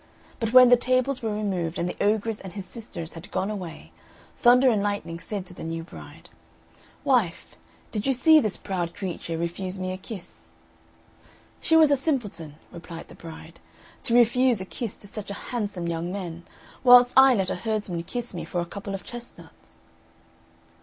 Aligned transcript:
But 0.39 0.51
when 0.51 0.69
the 0.69 0.77
tables 0.77 1.21
were 1.21 1.31
removed, 1.31 1.77
and 1.77 1.87
the 1.87 2.03
ogress 2.03 2.41
and 2.41 2.53
his 2.53 2.65
sisters 2.65 3.13
had 3.13 3.29
gone 3.29 3.51
away, 3.51 3.91
Thunder 4.35 4.71
and 4.71 4.81
Lightning 4.81 5.19
said 5.19 5.45
to 5.45 5.53
the 5.53 5.63
new 5.63 5.83
bride, 5.83 6.27
"Wife, 7.03 7.55
did 7.91 8.07
you 8.07 8.13
see 8.13 8.39
this 8.39 8.57
proud 8.57 8.95
creature 8.95 9.37
refuse 9.37 9.77
me 9.77 9.91
a 9.91 9.97
kiss?" 9.97 10.49
"She 11.59 11.75
was 11.75 11.91
a 11.91 11.95
simpleton," 11.95 12.55
replied 12.71 13.09
the 13.09 13.13
bride, 13.13 13.59
"to 14.01 14.15
refuse 14.15 14.59
a 14.59 14.65
kiss 14.65 14.97
to 14.97 15.07
such 15.07 15.29
a 15.29 15.35
handsome 15.51 15.87
young 15.87 16.11
man, 16.11 16.45
whilst 16.83 17.13
I 17.15 17.35
let 17.35 17.51
a 17.51 17.55
herdsman 17.57 18.01
kiss 18.01 18.33
me 18.33 18.43
for 18.43 18.59
a 18.59 18.65
couple 18.65 18.95
of 18.95 19.03
chestnuts." 19.03 19.81